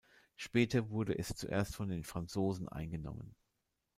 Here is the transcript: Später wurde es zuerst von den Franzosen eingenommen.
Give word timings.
Später 0.35 0.89
wurde 0.89 1.15
es 1.19 1.27
zuerst 1.35 1.75
von 1.75 1.87
den 1.89 2.03
Franzosen 2.03 2.67
eingenommen. 2.67 3.35